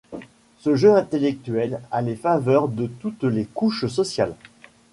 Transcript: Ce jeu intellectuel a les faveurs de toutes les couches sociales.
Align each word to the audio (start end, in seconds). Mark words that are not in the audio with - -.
Ce 0.57 0.73
jeu 0.73 0.95
intellectuel 0.95 1.79
a 1.91 2.01
les 2.01 2.15
faveurs 2.15 2.69
de 2.69 2.87
toutes 2.87 3.23
les 3.23 3.45
couches 3.45 3.85
sociales. 3.85 4.33